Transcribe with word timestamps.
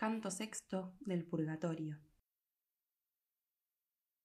Canto 0.00 0.30
sexto 0.30 0.94
del 1.00 1.26
Purgatorio. 1.26 2.00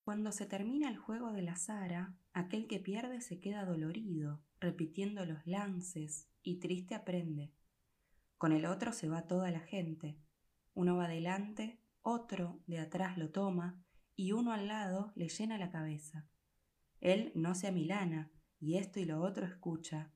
Cuando 0.06 0.32
se 0.32 0.46
termina 0.46 0.88
el 0.88 0.96
juego 0.96 1.34
de 1.34 1.42
la 1.42 1.58
Sara, 1.58 2.16
aquel 2.32 2.68
que 2.68 2.80
pierde 2.80 3.20
se 3.20 3.42
queda 3.42 3.66
dolorido, 3.66 4.42
repitiendo 4.62 5.26
los 5.26 5.46
lances, 5.46 6.30
y 6.44 6.60
triste 6.60 6.96
aprende. 6.96 7.52
Con 8.38 8.54
el 8.54 8.66
otro 8.66 8.94
se 8.94 9.10
va 9.10 9.28
toda 9.28 9.52
la 9.52 9.60
gente. 9.60 10.18
Uno 10.76 10.96
va 10.96 11.10
delante, 11.10 11.82
otro 12.04 12.64
de 12.68 12.80
atrás 12.80 13.18
lo 13.18 13.32
toma, 13.32 13.84
y 14.16 14.32
uno 14.32 14.54
al 14.54 14.70
lado 14.70 15.12
le 15.16 15.28
llena 15.28 15.58
la 15.58 15.72
cabeza. 15.72 16.26
Él 17.02 17.34
no 17.36 17.54
se 17.54 17.68
amilana, 17.68 18.32
y 18.62 18.78
esto 18.78 19.02
y 19.02 19.04
lo 19.04 19.22
otro 19.22 19.46
escucha. 19.46 20.14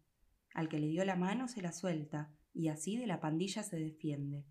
Al 0.54 0.70
que 0.70 0.80
le 0.80 0.88
dio 0.88 1.04
la 1.04 1.18
mano 1.18 1.50
se 1.50 1.62
la 1.62 1.74
suelta, 1.74 2.34
y 2.54 2.70
así 2.70 2.96
de 2.96 3.08
la 3.08 3.20
pandilla 3.20 3.62
se 3.62 3.76
defiende. 3.76 4.46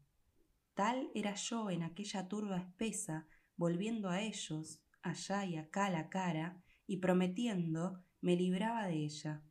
Tal 0.78 1.10
era 1.12 1.34
yo 1.34 1.70
en 1.70 1.82
aquella 1.82 2.28
turba 2.28 2.56
espesa, 2.56 3.26
volviendo 3.56 4.10
a 4.10 4.20
ellos, 4.22 4.80
allá 5.02 5.44
y 5.44 5.56
acá 5.56 5.90
la 5.90 6.08
cara, 6.08 6.62
y 6.86 6.98
prometiendo 6.98 8.04
me 8.20 8.36
libraba 8.36 8.86
de 8.86 8.94
ella. 8.94 9.42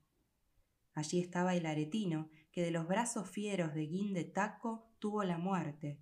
Allí 0.94 1.20
estaba 1.20 1.54
el 1.54 1.66
aretino, 1.66 2.30
que 2.50 2.62
de 2.62 2.72
los 2.72 2.88
brazos 2.88 3.30
fieros 3.30 3.74
de 3.74 3.88
guinde 3.88 4.24
taco 4.24 4.90
tuvo 5.00 5.26
la 5.26 5.38
muerte, 5.38 6.00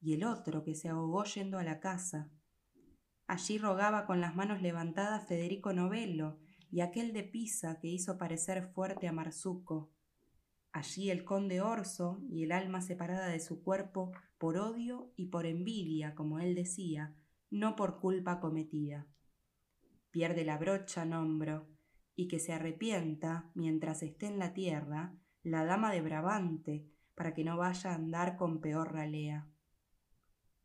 y 0.00 0.14
el 0.14 0.24
otro 0.24 0.64
que 0.64 0.74
se 0.74 0.88
ahogó 0.88 1.22
yendo 1.22 1.58
a 1.58 1.62
la 1.62 1.78
casa. 1.78 2.32
Allí 3.28 3.58
rogaba 3.58 4.06
con 4.06 4.20
las 4.20 4.34
manos 4.34 4.60
levantadas 4.60 5.28
Federico 5.28 5.72
Novello, 5.72 6.40
y 6.72 6.80
aquel 6.80 7.12
de 7.12 7.22
Pisa 7.22 7.78
que 7.78 7.86
hizo 7.86 8.18
parecer 8.18 8.72
fuerte 8.72 9.06
a 9.06 9.12
Marzuco. 9.12 9.92
Allí 10.74 11.08
el 11.08 11.22
conde 11.24 11.60
Orso 11.60 12.20
y 12.28 12.42
el 12.42 12.50
alma 12.50 12.80
separada 12.80 13.28
de 13.28 13.38
su 13.38 13.62
cuerpo 13.62 14.10
por 14.38 14.56
odio 14.56 15.12
y 15.14 15.26
por 15.26 15.46
envidia, 15.46 16.16
como 16.16 16.40
él 16.40 16.56
decía, 16.56 17.14
no 17.48 17.76
por 17.76 18.00
culpa 18.00 18.40
cometida. 18.40 19.06
Pierde 20.10 20.44
la 20.44 20.58
brocha, 20.58 21.04
nombro, 21.04 21.68
y 22.16 22.26
que 22.26 22.40
se 22.40 22.52
arrepienta, 22.52 23.52
mientras 23.54 24.02
esté 24.02 24.26
en 24.26 24.40
la 24.40 24.52
tierra, 24.52 25.14
la 25.44 25.64
dama 25.64 25.92
de 25.92 26.00
Brabante, 26.00 26.90
para 27.14 27.34
que 27.34 27.44
no 27.44 27.56
vaya 27.56 27.92
a 27.92 27.94
andar 27.94 28.36
con 28.36 28.60
peor 28.60 28.94
ralea. 28.94 29.46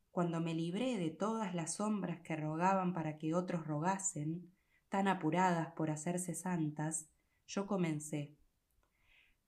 Cuando 0.09 0.42
me 0.42 0.55
libré 0.55 0.98
de 0.98 1.11
todas 1.11 1.53
las 1.53 1.76
sombras 1.76 2.22
que 2.22 2.36
rogaban 2.36 2.95
para 2.95 3.20
que 3.20 3.36
otros 3.36 3.67
rogasen, 3.67 4.52
tan 4.89 5.08
apuradas 5.08 5.72
por 5.73 5.92
hacerse 5.92 6.33
santas, 6.33 7.11
yo 7.45 7.67
comencé 7.67 8.39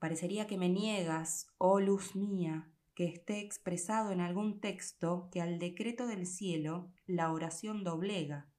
Parecería 0.01 0.47
que 0.47 0.57
me 0.57 0.67
niegas, 0.67 1.53
oh 1.59 1.79
luz 1.79 2.15
mía, 2.15 2.71
que 2.95 3.05
esté 3.05 3.39
expresado 3.39 4.11
en 4.11 4.19
algún 4.19 4.59
texto 4.59 5.29
que 5.31 5.43
al 5.43 5.59
decreto 5.59 6.07
del 6.07 6.25
cielo 6.25 6.91
la 7.05 7.31
oración 7.31 7.83
doblega. 7.83 8.49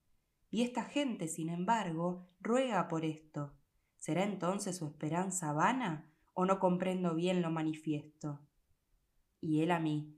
Y 0.51 0.63
esta 0.63 0.85
gente, 0.85 1.27
sin 1.27 1.49
embargo, 1.49 2.29
ruega 2.39 2.87
por 2.87 3.05
esto. 3.05 3.59
¿Será 3.99 4.23
entonces 4.23 4.77
su 4.77 4.87
esperanza 4.87 5.53
vana 5.53 6.09
o 6.33 6.45
no 6.45 6.61
comprendo 6.61 7.17
bien 7.17 7.43
lo 7.43 7.51
manifiesto? 7.51 8.47
Y 9.41 9.63
él 9.63 9.73
a 9.73 9.81
mí. 9.81 10.17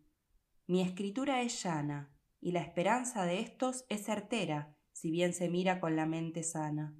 Mi 0.67 0.83
escritura 0.83 1.41
es 1.41 1.63
llana, 1.63 2.15
y 2.39 2.53
la 2.53 2.61
esperanza 2.61 3.25
de 3.25 3.41
éstos 3.41 3.87
es 3.89 4.05
certera, 4.05 4.77
si 4.93 5.11
bien 5.11 5.33
se 5.33 5.49
mira 5.49 5.81
con 5.81 5.97
la 5.97 6.05
mente 6.05 6.43
sana 6.43 6.95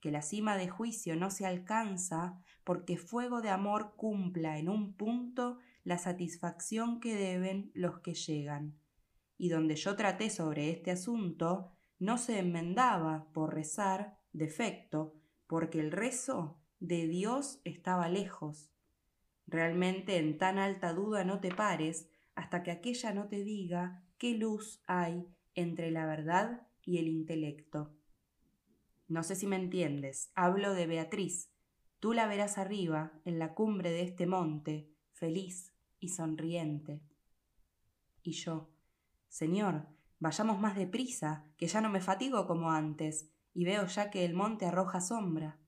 que 0.00 0.10
la 0.10 0.22
cima 0.22 0.56
de 0.56 0.68
juicio 0.68 1.16
no 1.16 1.30
se 1.30 1.46
alcanza 1.46 2.42
porque 2.64 2.96
fuego 2.96 3.40
de 3.40 3.50
amor 3.50 3.94
cumpla 3.96 4.58
en 4.58 4.68
un 4.68 4.94
punto 4.94 5.58
la 5.84 5.98
satisfacción 5.98 7.00
que 7.00 7.14
deben 7.14 7.70
los 7.74 8.00
que 8.00 8.14
llegan. 8.14 8.78
Y 9.36 9.48
donde 9.48 9.76
yo 9.76 9.96
traté 9.96 10.30
sobre 10.30 10.70
este 10.70 10.90
asunto, 10.90 11.72
no 11.98 12.18
se 12.18 12.38
enmendaba 12.38 13.28
por 13.32 13.54
rezar 13.54 14.18
defecto, 14.32 15.14
porque 15.46 15.80
el 15.80 15.90
rezo 15.90 16.60
de 16.80 17.08
Dios 17.08 17.60
estaba 17.64 18.08
lejos. 18.08 18.72
Realmente 19.46 20.18
en 20.18 20.36
tan 20.36 20.58
alta 20.58 20.92
duda 20.92 21.24
no 21.24 21.40
te 21.40 21.54
pares 21.54 22.10
hasta 22.34 22.62
que 22.62 22.70
aquella 22.70 23.12
no 23.14 23.28
te 23.28 23.42
diga 23.42 24.04
qué 24.18 24.36
luz 24.36 24.82
hay 24.86 25.26
entre 25.54 25.90
la 25.90 26.06
verdad 26.06 26.66
y 26.84 26.98
el 26.98 27.08
intelecto. 27.08 27.97
No 29.08 29.22
sé 29.22 29.34
si 29.34 29.46
me 29.46 29.56
entiendes. 29.56 30.30
Hablo 30.34 30.74
de 30.74 30.86
Beatriz. 30.86 31.50
Tú 31.98 32.12
la 32.12 32.26
verás 32.26 32.58
arriba, 32.58 33.12
en 33.24 33.38
la 33.38 33.54
cumbre 33.54 33.90
de 33.90 34.02
este 34.02 34.26
monte, 34.26 34.92
feliz 35.12 35.72
y 35.98 36.10
sonriente. 36.10 37.00
Y 38.22 38.32
yo, 38.32 38.70
Señor, 39.28 39.88
vayamos 40.20 40.60
más 40.60 40.76
deprisa, 40.76 41.44
que 41.56 41.66
ya 41.66 41.80
no 41.80 41.88
me 41.88 42.00
fatigo 42.00 42.46
como 42.46 42.70
antes, 42.70 43.30
y 43.54 43.64
veo 43.64 43.86
ya 43.86 44.10
que 44.10 44.24
el 44.24 44.34
monte 44.34 44.66
arroja 44.66 45.00
sombra. 45.00 45.58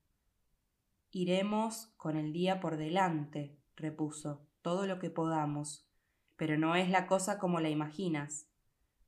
Iremos 1.11 1.89
con 1.97 2.17
el 2.17 2.33
día 2.33 2.61
por 2.61 2.77
delante, 2.77 3.59
repuso, 3.75 4.47
todo 4.63 4.87
lo 4.87 4.99
que 4.99 5.11
podamos, 5.11 5.89
pero 6.37 6.59
no 6.59 6.77
es 6.77 6.91
la 6.91 7.07
cosa 7.07 7.39
como 7.39 7.59
la 7.61 7.71
imaginas. 7.71 8.47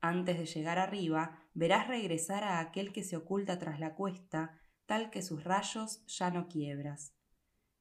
Antes 0.00 0.38
de 0.38 0.46
llegar 0.46 0.78
arriba, 0.78 1.41
verás 1.54 1.88
regresar 1.88 2.44
a 2.44 2.60
aquel 2.60 2.92
que 2.92 3.04
se 3.04 3.16
oculta 3.16 3.58
tras 3.58 3.80
la 3.80 3.94
cuesta, 3.94 4.58
tal 4.86 5.10
que 5.10 5.22
sus 5.22 5.44
rayos 5.44 6.04
ya 6.06 6.30
no 6.30 6.48
quiebras. 6.48 7.14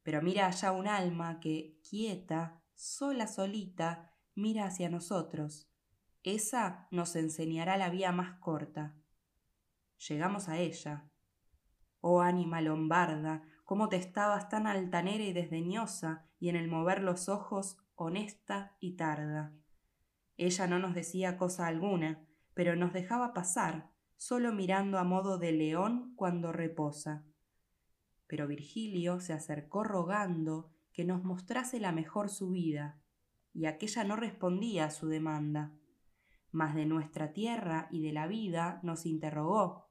Pero 0.04 0.22
mira 0.22 0.48
allá 0.48 0.72
un 0.72 0.88
alma 0.88 1.40
que, 1.40 1.80
quieta, 1.88 2.64
sola 2.76 3.28
solita, 3.28 4.14
mira 4.36 4.66
hacia 4.66 4.90
nosotros. 4.90 5.70
Esa 6.24 6.88
nos 6.92 7.16
enseñará 7.16 7.78
la 7.78 7.90
vía 7.90 8.12
más 8.12 8.40
corta. 8.40 8.96
Llegamos 10.08 10.50
a 10.50 10.58
ella. 10.60 11.10
Oh 12.00 12.22
ánima 12.22 12.62
lombarda, 12.62 13.44
cómo 13.64 13.90
te 13.90 13.98
estabas 13.98 14.50
tan 14.50 14.68
altanera 14.68 15.24
y 15.24 15.34
desdeñosa, 15.34 16.28
y 16.40 16.50
en 16.50 16.56
el 16.56 16.68
mover 16.68 17.04
los 17.04 17.30
ojos 17.30 17.78
honesta 17.96 18.76
y 18.80 18.96
tarda. 18.96 19.54
Ella 20.38 20.66
no 20.66 20.80
nos 20.80 20.96
decía 20.96 21.38
cosa 21.38 21.68
alguna, 21.68 22.26
pero 22.62 22.76
nos 22.76 22.94
dejaba 22.94 23.34
pasar, 23.34 23.90
solo 24.18 24.54
mirando 24.54 25.00
a 25.00 25.04
modo 25.04 25.40
de 25.40 25.52
león 25.52 26.14
cuando 26.16 26.52
reposa. 26.52 27.26
Pero 28.28 28.46
Virgilio 28.46 29.20
se 29.20 29.34
acercó 29.34 29.84
rogando 29.84 30.70
que 30.94 31.04
nos 31.04 31.24
mostrase 31.24 31.80
la 31.80 31.92
mejor 31.92 32.30
subida, 32.30 33.02
y 33.52 33.66
aquella 33.66 34.04
no 34.04 34.16
respondía 34.16 34.86
a 34.86 34.92
su 34.92 35.08
demanda. 35.08 35.74
Mas 36.52 36.76
de 36.76 36.86
nuestra 36.86 37.34
tierra 37.34 37.88
y 37.90 38.04
de 38.04 38.14
la 38.14 38.28
vida 38.28 38.80
nos 38.84 39.08
interrogó, 39.08 39.90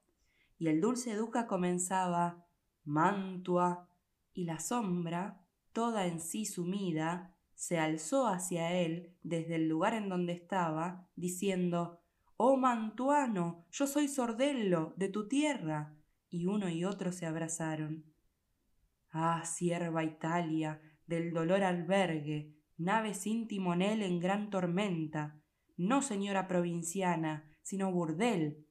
y 0.57 0.69
el 0.69 0.79
dulce 0.79 1.13
duca 1.17 1.47
comenzaba 1.47 2.45
Mantua, 2.85 3.89
y 4.31 4.45
la 4.45 4.61
sombra, 4.61 5.41
toda 5.73 6.07
en 6.07 6.21
sí 6.21 6.45
sumida, 6.45 7.35
se 7.53 7.79
alzó 7.79 8.27
hacia 8.27 8.71
él 8.71 9.13
desde 9.23 9.55
el 9.55 9.67
lugar 9.67 9.93
en 9.93 10.07
donde 10.07 10.31
estaba, 10.31 11.09
diciendo 11.17 11.97
Oh 12.43 12.57
Mantuano, 12.57 13.67
yo 13.69 13.85
soy 13.85 14.07
Sordello, 14.07 14.95
de 14.97 15.09
tu 15.09 15.27
tierra. 15.27 15.93
Y 16.27 16.47
uno 16.47 16.69
y 16.69 16.85
otro 16.85 17.11
se 17.11 17.27
abrazaron. 17.27 18.03
Ah, 19.11 19.45
sierva 19.45 20.03
Italia, 20.03 20.81
del 21.05 21.33
dolor 21.33 21.61
albergue, 21.61 22.55
nave 22.77 23.13
sin 23.13 23.47
timonel 23.47 24.01
en 24.01 24.19
gran 24.19 24.49
tormenta, 24.49 25.39
no 25.77 26.01
señora 26.01 26.47
provinciana, 26.47 27.47
sino 27.61 27.91
burdel. 27.91 28.65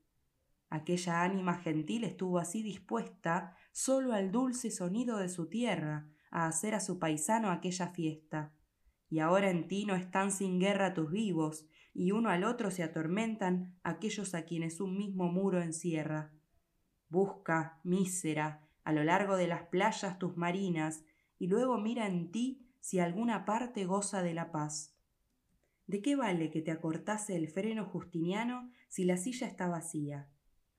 Aquella 0.69 1.23
ánima 1.23 1.55
gentil 1.55 2.03
estuvo 2.03 2.41
así 2.41 2.65
dispuesta 2.65 3.55
sólo 3.71 4.15
al 4.15 4.33
dulce 4.33 4.73
sonido 4.73 5.19
de 5.19 5.29
su 5.29 5.49
tierra, 5.49 6.09
a 6.33 6.49
hacer 6.49 6.75
a 6.75 6.81
su 6.81 6.99
paisano 6.99 7.53
aquella 7.53 7.87
fiesta. 7.87 8.53
Y 9.11 9.19
ahora 9.19 9.51
en 9.51 9.69
ti 9.69 9.85
no 9.85 9.95
están 9.97 10.31
sin 10.31 10.59
guerra 10.59 10.95
tus 10.95 11.11
vivos, 11.11 11.67
y 11.93 12.13
uno 12.13 12.31
al 12.31 12.45
otro 12.45 12.71
se 12.71 12.83
atormentan 12.83 13.75
aquellos 13.83 14.35
a 14.35 14.45
quienes 14.45 14.81
un 14.81 14.97
mismo 14.97 15.31
muro 15.31 15.61
encierra. 15.61 16.33
Busca, 17.09 17.81
mísera, 17.83 18.67
a 18.85 18.93
lo 18.93 19.05
largo 19.05 19.37
de 19.37 19.49
las 19.49 19.65
playas 19.65 20.19
tus 20.19 20.37
marinas, 20.37 21.05
y 21.39 21.49
luego 21.49 21.77
mira 21.79 22.07
en 22.07 22.31
ti 22.31 22.69
si 22.81 23.01
alguna 23.01 23.45
parte 23.45 23.85
goza 23.85 24.23
de 24.23 24.33
la 24.33 24.53
paz. 24.53 24.97
¿De 25.87 26.01
qué 26.03 26.15
vale 26.15 26.51
que 26.51 26.63
te 26.63 26.71
acortase 26.71 27.35
el 27.35 27.49
freno 27.49 27.85
justiniano 27.85 28.71
si 28.89 29.05
la 29.05 29.17
silla 29.17 29.49
está 29.49 29.69
vacía? 29.69 30.29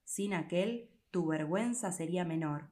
Sin 0.04 0.32
aquel, 0.32 0.88
tu 1.10 1.26
vergüenza 1.26 1.92
sería 1.92 2.24
menor. 2.24 2.70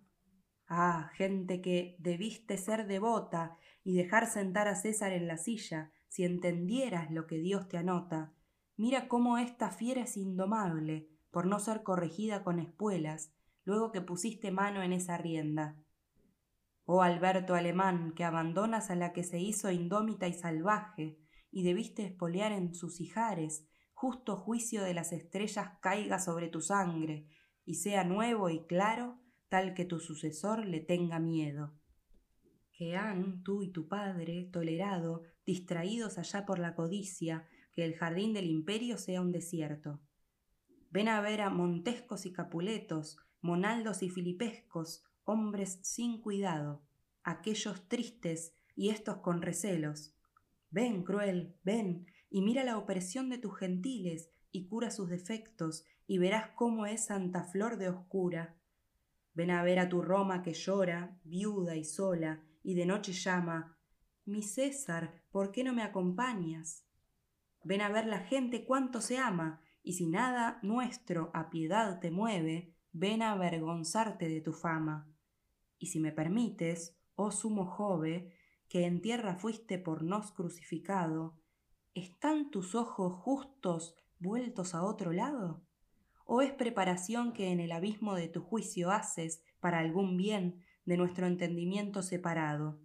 Ah, 0.73 1.11
gente 1.15 1.61
que 1.61 1.97
debiste 1.99 2.57
ser 2.57 2.87
devota 2.87 3.57
y 3.83 3.97
dejar 3.97 4.31
sentar 4.31 4.69
a 4.69 4.77
César 4.77 5.13
en 5.13 5.27
la 5.27 5.37
silla, 5.37 5.91
si 6.07 6.23
entendieras 6.25 7.11
lo 7.11 7.27
que 7.27 7.39
Dios 7.39 7.69
te 7.69 7.77
anota. 7.77 8.33
Mira 8.77 9.09
cómo 9.09 9.37
esta 9.37 9.71
fiera 9.71 10.03
es 10.03 10.17
indomable, 10.17 11.09
por 11.33 11.47
no 11.47 11.59
ser 11.59 11.83
corregida 11.83 12.45
con 12.45 12.61
espuelas, 12.61 13.33
luego 13.65 13.91
que 13.91 14.01
pusiste 14.01 14.53
mano 14.53 14.81
en 14.85 14.93
esa 14.93 15.19
rienda. 15.19 15.77
Oh 16.85 17.03
Alberto 17.03 17.57
alemán, 17.57 18.13
que 18.15 18.23
abandonas 18.23 18.91
a 18.91 18.95
la 18.95 19.13
que 19.13 19.25
se 19.25 19.41
hizo 19.41 19.73
indómita 19.73 20.29
y 20.29 20.35
salvaje, 20.35 21.19
y 21.51 21.65
debiste 21.65 22.05
espolear 22.05 22.53
en 22.53 22.77
sus 22.77 23.01
hijares, 23.01 23.67
justo 23.93 24.37
juicio 24.37 24.85
de 24.85 24.95
las 24.95 25.11
estrellas 25.11 25.71
caiga 25.81 26.21
sobre 26.21 26.47
tu 26.47 26.61
sangre, 26.61 27.27
y 27.65 27.75
sea 27.75 28.05
nuevo 28.05 28.51
y 28.51 28.65
claro, 28.67 29.19
tal 29.51 29.75
que 29.75 29.85
tu 29.85 30.01
sucesor 30.01 30.65
le 30.65 30.81
tenga 30.81 31.19
miedo. 31.19 31.75
Que 32.73 32.97
han, 32.97 33.43
tú 33.43 33.63
y 33.63 33.69
tu 33.69 33.89
padre, 33.89 34.49
tolerado, 34.51 35.25
distraídos 35.45 36.17
allá 36.17 36.47
por 36.47 36.59
la 36.59 36.75
codicia, 36.75 37.47
que 37.73 37.85
el 37.85 37.95
jardín 37.97 38.33
del 38.33 38.47
imperio 38.47 38.97
sea 38.97 39.21
un 39.21 39.33
desierto. 39.33 40.01
Ven 40.91 41.09
a 41.09 41.21
ver 41.21 41.43
a 41.43 41.51
Montescos 41.51 42.25
y 42.25 42.33
Capuletos, 42.33 43.19
Monaldos 43.43 44.03
y 44.03 44.09
Filipescos, 44.09 45.05
hombres 45.25 45.81
sin 45.83 46.21
cuidado, 46.21 46.83
aquellos 47.23 47.89
tristes 47.89 48.55
y 48.77 48.91
estos 48.91 49.19
con 49.19 49.43
recelos. 49.43 50.15
Ven, 50.71 51.03
cruel, 51.03 51.57
ven, 51.65 52.07
y 52.31 52.43
mira 52.43 52.65
la 52.65 52.79
opresión 52.79 53.29
de 53.29 53.39
tus 53.39 53.59
gentiles, 53.59 54.31
y 54.53 54.67
cura 54.67 54.91
sus 54.91 55.09
defectos, 55.09 55.85
y 56.07 56.19
verás 56.19 56.51
cómo 56.55 56.87
es 56.87 57.07
Santa 57.07 57.45
Flor 57.45 57.77
de 57.77 57.89
oscura. 57.89 58.57
Ven 59.33 59.51
a 59.51 59.63
ver 59.63 59.79
a 59.79 59.89
tu 59.89 60.03
Roma 60.03 60.43
que 60.43 60.53
llora, 60.53 61.19
viuda 61.25 61.77
y 61.77 61.85
sola, 61.85 62.43
y 62.63 62.75
de 62.75 62.87
noche 62.87 63.13
llama 63.13 63.79
Mi 64.25 64.43
César, 64.43 65.25
¿por 65.31 65.53
qué 65.53 65.65
no 65.65 65.73
me 65.73 65.83
acompañas? 65.83 66.85
Ven 67.63 67.81
a 67.81 67.89
ver 67.89 68.07
la 68.07 68.21
gente 68.21 68.65
cuánto 68.65 69.01
se 69.01 69.19
ama, 69.19 69.63
y 69.83 69.95
si 69.95 70.07
nada 70.07 70.59
nuestro 70.63 71.31
a 71.35 71.51
piedad 71.51 72.01
te 72.01 72.11
mueve, 72.11 72.75
ven 72.93 73.23
a 73.23 73.33
avergonzarte 73.33 74.29
de 74.29 74.41
tu 74.41 74.53
fama. 74.53 75.09
Y 75.79 75.87
si 75.87 76.01
me 76.01 76.13
permites, 76.13 76.99
oh 77.15 77.31
sumo 77.31 77.67
jove, 77.67 78.35
que 78.69 78.85
en 78.85 79.01
tierra 79.01 79.37
fuiste 79.37 79.79
por 79.79 80.03
nos 80.03 80.33
crucificado, 80.33 81.39
¿están 81.95 82.51
tus 82.51 82.75
ojos 82.75 83.15
justos 83.15 83.97
vueltos 84.19 84.75
a 84.75 84.83
otro 84.83 85.13
lado? 85.13 85.65
¿O 86.33 86.43
es 86.43 86.53
preparación 86.53 87.33
que 87.33 87.51
en 87.51 87.59
el 87.59 87.73
abismo 87.73 88.15
de 88.15 88.29
tu 88.29 88.41
juicio 88.41 88.93
haces 88.93 89.43
para 89.59 89.81
algún 89.81 90.17
bien 90.17 90.65
de 90.85 90.97
nuestro 90.97 91.27
entendimiento 91.27 92.05
separado? 92.05 92.79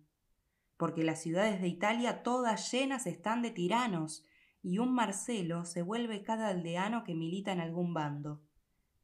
Porque 0.77 1.03
las 1.03 1.21
ciudades 1.21 1.61
de 1.61 1.67
Italia 1.67 2.23
todas 2.23 2.71
llenas 2.71 3.05
están 3.05 3.43
de 3.43 3.51
tiranos, 3.51 4.25
y 4.63 4.79
un 4.79 4.95
Marcelo 4.95 5.63
se 5.63 5.83
vuelve 5.83 6.23
cada 6.23 6.47
aldeano 6.47 7.03
que 7.03 7.13
milita 7.13 7.51
en 7.51 7.59
algún 7.59 7.93
bando. 7.93 8.41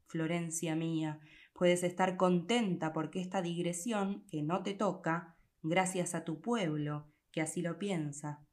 Florencia 0.07 0.75
mía, 0.75 1.19
puedes 1.53 1.83
estar 1.83 2.17
contenta 2.17 2.93
porque 2.93 3.21
esta 3.21 3.43
digresión, 3.43 4.25
que 4.25 4.41
no 4.41 4.63
te 4.63 4.73
toca, 4.73 5.35
gracias 5.61 6.15
a 6.15 6.25
tu 6.25 6.41
pueblo, 6.41 7.05
que 7.31 7.41
así 7.41 7.61
lo 7.61 7.77
piensa. 7.77 8.43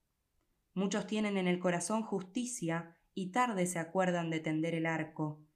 Muchos 0.75 1.07
tienen 1.07 1.39
en 1.39 1.49
el 1.49 1.59
corazón 1.59 2.03
justicia 2.03 2.95
y 3.15 3.31
tarde 3.31 3.65
se 3.65 3.79
acuerdan 3.79 4.29
de 4.29 4.41
tender 4.41 4.75
el 4.75 4.85
arco, 4.85 5.48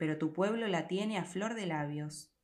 pero 0.00 0.16
tu 0.16 0.32
pueblo 0.32 0.66
la 0.66 0.88
tiene 0.88 1.18
a 1.18 1.26
flor 1.26 1.52
de 1.52 1.66
labios. 1.66 2.34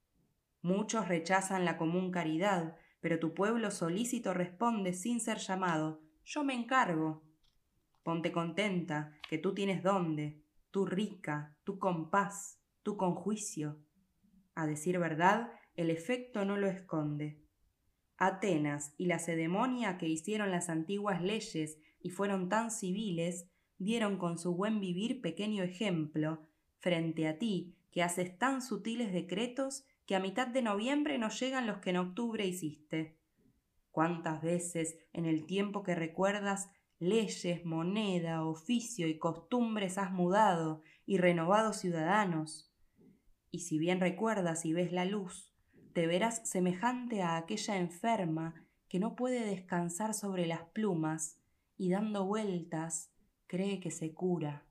Muchos 0.60 1.08
rechazan 1.08 1.64
la 1.64 1.78
común 1.78 2.10
caridad, 2.10 2.76
pero 3.00 3.18
tu 3.18 3.32
pueblo 3.32 3.70
solícito 3.70 4.34
responde 4.34 4.92
sin 4.92 5.20
ser 5.20 5.38
llamado, 5.38 6.02
yo 6.22 6.44
me 6.44 6.52
encargo. 6.52 7.24
Ponte 8.02 8.30
contenta, 8.30 9.16
que 9.30 9.38
tú 9.38 9.54
tienes 9.54 9.82
dónde, 9.82 10.44
tú 10.70 10.84
rica, 10.84 11.56
tú 11.64 11.78
con 11.78 12.10
paz, 12.10 12.60
tú 12.82 12.98
con 12.98 13.14
juicio. 13.14 13.80
A 14.54 14.66
decir 14.66 14.98
verdad, 14.98 15.50
el 15.76 15.88
efecto 15.88 16.44
no 16.44 16.58
lo 16.58 16.66
esconde. 16.66 17.42
Atenas 18.18 18.92
y 18.98 19.06
la 19.06 19.18
cedemonia 19.18 19.96
que 19.96 20.08
hicieron 20.08 20.50
las 20.50 20.68
antiguas 20.68 21.22
leyes 21.22 21.80
y 22.02 22.10
fueron 22.10 22.50
tan 22.50 22.70
civiles, 22.70 23.48
dieron 23.78 24.18
con 24.18 24.38
su 24.38 24.54
buen 24.54 24.78
vivir 24.78 25.22
pequeño 25.22 25.62
ejemplo, 25.64 26.46
frente 26.78 27.26
a 27.28 27.38
ti, 27.38 27.74
que 27.90 28.02
haces 28.02 28.38
tan 28.38 28.62
sutiles 28.62 29.12
decretos 29.12 29.84
que 30.06 30.14
a 30.14 30.20
mitad 30.20 30.46
de 30.46 30.62
noviembre 30.62 31.18
no 31.18 31.30
llegan 31.30 31.66
los 31.66 31.78
que 31.78 31.90
en 31.90 31.96
octubre 31.96 32.46
hiciste. 32.46 33.16
¿Cuántas 33.90 34.42
veces 34.42 34.98
en 35.12 35.24
el 35.24 35.46
tiempo 35.46 35.82
que 35.82 35.94
recuerdas 35.94 36.70
leyes, 36.98 37.64
moneda, 37.64 38.44
oficio 38.44 39.08
y 39.08 39.18
costumbres 39.18 39.98
has 39.98 40.12
mudado 40.12 40.82
y 41.06 41.18
renovado 41.18 41.72
ciudadanos? 41.72 42.70
Y 43.50 43.60
si 43.60 43.78
bien 43.78 44.00
recuerdas 44.00 44.64
y 44.66 44.72
ves 44.74 44.92
la 44.92 45.06
luz, 45.06 45.50
te 45.94 46.06
verás 46.06 46.46
semejante 46.46 47.22
a 47.22 47.38
aquella 47.38 47.78
enferma 47.78 48.66
que 48.88 48.98
no 48.98 49.16
puede 49.16 49.46
descansar 49.46 50.12
sobre 50.12 50.46
las 50.46 50.62
plumas 50.74 51.40
y 51.78 51.90
dando 51.90 52.26
vueltas 52.26 53.10
cree 53.46 53.80
que 53.80 53.90
se 53.90 54.12
cura. 54.12 54.65